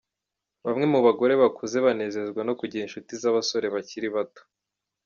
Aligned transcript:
Bamwe 0.65 0.85
mu 0.93 0.99
bagore 1.05 1.33
bakuze 1.41 1.77
banezezwa 1.85 2.41
no 2.47 2.53
kugira 2.59 2.85
inshuti 2.85 3.11
z’abasore 3.21 3.65
bakiri 3.75 4.07
bato 4.15 4.41